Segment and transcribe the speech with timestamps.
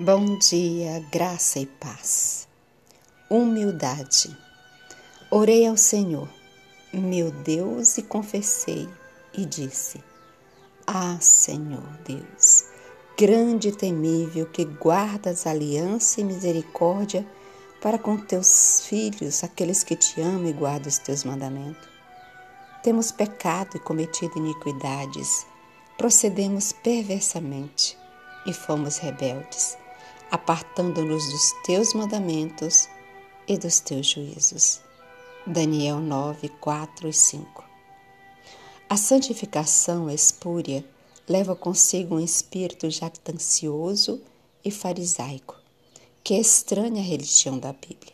[0.00, 2.46] Bom dia, graça e paz.
[3.28, 4.38] Humildade.
[5.28, 6.28] Orei ao Senhor,
[6.92, 8.88] meu Deus, e confessei
[9.34, 10.00] e disse:
[10.86, 12.66] Ah, Senhor Deus,
[13.18, 17.26] grande e temível, que guardas aliança e misericórdia
[17.82, 21.88] para com teus filhos, aqueles que te amam e guardam os teus mandamentos.
[22.84, 25.44] Temos pecado e cometido iniquidades,
[25.96, 27.98] procedemos perversamente
[28.46, 29.76] e fomos rebeldes
[30.30, 32.88] apartando-nos dos teus mandamentos
[33.46, 34.80] e dos teus juízos.
[35.46, 37.64] Daniel 9, 4 e 5.
[38.88, 40.84] A santificação espúria
[41.28, 44.20] leva consigo um espírito jactancioso
[44.64, 45.56] e farisaico,
[46.22, 48.12] que é estranha à religião da Bíblia.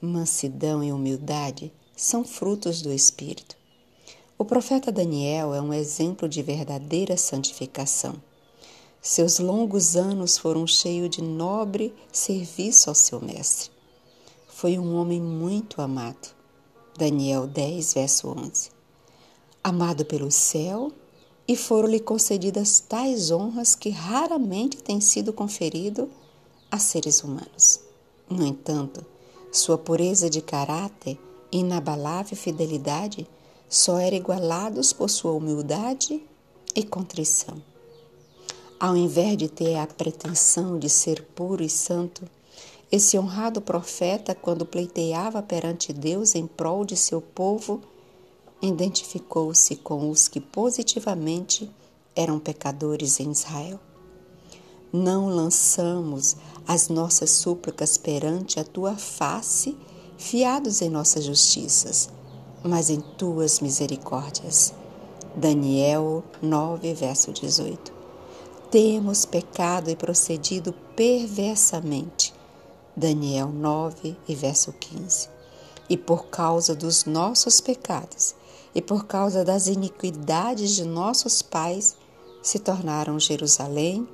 [0.00, 3.56] Mansidão e humildade são frutos do Espírito.
[4.36, 8.20] O profeta Daniel é um exemplo de verdadeira santificação.
[9.06, 13.70] Seus longos anos foram cheios de nobre serviço ao seu mestre.
[14.48, 16.34] Foi um homem muito amado.
[16.96, 18.70] Daniel 10, verso 11.
[19.62, 20.90] Amado pelo céu,
[21.46, 26.08] e foram-lhe concedidas tais honras que raramente têm sido conferido
[26.70, 27.80] a seres humanos.
[28.26, 29.04] No entanto,
[29.52, 31.20] sua pureza de caráter
[31.52, 33.28] e inabalável fidelidade
[33.68, 36.22] só eram igualados por sua humildade
[36.74, 37.73] e contrição.
[38.84, 42.22] Ao invés de ter a pretensão de ser puro e santo,
[42.92, 47.80] esse honrado profeta, quando pleiteava perante Deus em prol de seu povo,
[48.60, 51.70] identificou-se com os que positivamente
[52.14, 53.80] eram pecadores em Israel.
[54.92, 56.36] Não lançamos
[56.68, 59.78] as nossas súplicas perante a tua face,
[60.18, 62.10] fiados em nossas justiças,
[62.62, 64.74] mas em tuas misericórdias.
[65.34, 68.03] Daniel 9, verso 18
[68.74, 72.34] temos pecado e procedido perversamente.
[72.96, 75.28] Daniel 9 e verso 15.
[75.88, 78.34] E por causa dos nossos pecados
[78.74, 81.96] e por causa das iniquidades de nossos pais,
[82.42, 84.08] se tornaram Jerusalém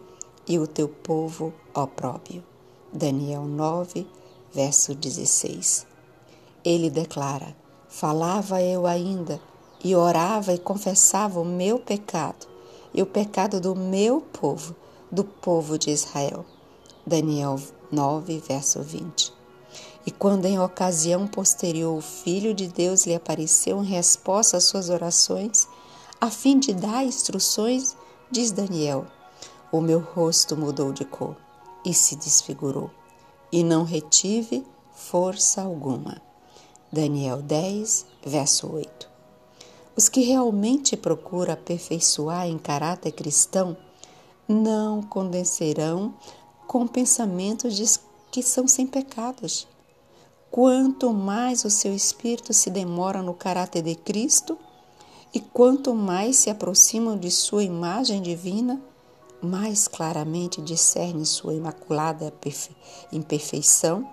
[0.47, 2.45] e o teu povo opróbio.
[2.93, 4.07] Daniel 9,
[4.53, 5.87] verso 16.
[6.63, 7.57] Ele declara:
[7.89, 9.41] Falava eu ainda,
[9.83, 12.50] e orava e confessava o meu pecado,
[12.93, 14.75] e o pecado do meu povo,
[15.11, 16.45] do povo de Israel.
[17.07, 17.59] Daniel
[17.91, 19.33] 9, verso 20.
[20.07, 24.89] E quando em ocasião posterior o Filho de Deus lhe apareceu em resposta às suas
[24.89, 25.69] orações,
[26.21, 27.97] a fim de dar instruções,
[28.31, 29.07] diz Daniel:
[29.71, 31.37] O meu rosto mudou de cor
[31.85, 32.91] e se desfigurou,
[33.51, 36.21] e não retive força alguma.
[36.93, 39.10] Daniel 10, verso 8.
[40.01, 43.77] Os que realmente procuram aperfeiçoar em caráter cristão
[44.49, 46.15] não condenserão
[46.67, 47.85] com pensamentos de
[48.31, 49.69] que são sem pecados.
[50.51, 54.57] Quanto mais o seu espírito se demora no caráter de Cristo
[55.35, 58.81] e quanto mais se aproximam de sua imagem divina,
[59.43, 62.33] mais claramente discernem sua imaculada
[63.13, 64.09] imperfeição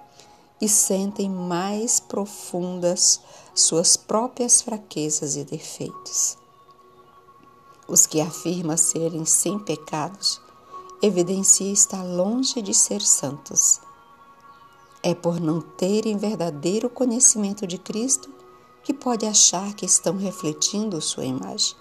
[0.60, 3.22] e sentem mais profundas
[3.54, 6.38] suas próprias fraquezas e defeitos.
[7.88, 10.42] Os que afirmam serem sem pecados
[11.02, 13.80] evidencia estar longe de ser santos.
[15.04, 18.30] É por não terem verdadeiro conhecimento de Cristo
[18.84, 21.76] que pode achar que estão refletindo sua imagem.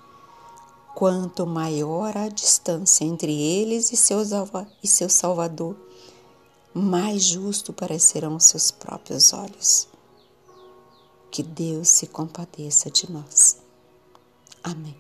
[0.95, 4.31] Quanto maior a distância entre eles e, seus,
[4.83, 5.77] e seu Salvador,
[6.77, 9.89] mais justo parecerão seus próprios olhos.
[11.31, 13.63] Que Deus se compadeça de nós.
[14.63, 14.99] Amém.